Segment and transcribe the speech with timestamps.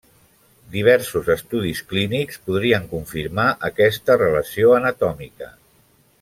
[0.75, 5.55] Diversos estudis clínics podrien confirmar aquesta relació anatòmica.